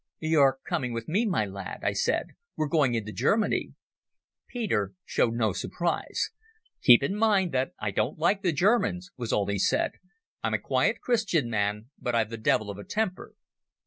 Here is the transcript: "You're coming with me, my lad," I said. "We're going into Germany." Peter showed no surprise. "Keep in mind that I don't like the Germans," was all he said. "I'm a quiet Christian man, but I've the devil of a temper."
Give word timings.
"You're 0.19 0.57
coming 0.67 0.93
with 0.93 1.07
me, 1.07 1.27
my 1.27 1.45
lad," 1.45 1.81
I 1.83 1.93
said. 1.93 2.29
"We're 2.57 2.65
going 2.65 2.95
into 2.95 3.11
Germany." 3.11 3.75
Peter 4.49 4.93
showed 5.05 5.35
no 5.35 5.53
surprise. 5.53 6.31
"Keep 6.81 7.03
in 7.03 7.15
mind 7.15 7.51
that 7.51 7.73
I 7.79 7.91
don't 7.91 8.17
like 8.17 8.41
the 8.41 8.51
Germans," 8.51 9.11
was 9.15 9.31
all 9.31 9.45
he 9.45 9.59
said. 9.59 9.91
"I'm 10.41 10.55
a 10.55 10.57
quiet 10.57 11.01
Christian 11.01 11.51
man, 11.51 11.91
but 11.99 12.15
I've 12.15 12.31
the 12.31 12.37
devil 12.37 12.71
of 12.71 12.79
a 12.79 12.83
temper." 12.83 13.35